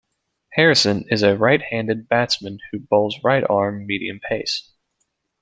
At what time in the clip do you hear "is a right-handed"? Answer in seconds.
1.11-2.09